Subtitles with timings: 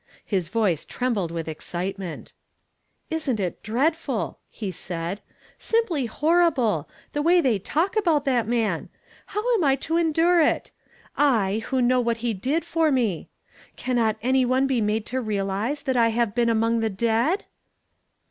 [0.25, 2.33] His voice trembled with excitement."
[3.11, 5.21] Isn't it dreadful I" he said;
[5.59, 8.89] "simply horrible I the way they talk about that man!
[9.27, 10.71] How am I to endure it?
[11.17, 13.29] /, who know what he did for me!
[13.75, 17.45] Cannot any one be made to realize that I have been among the dead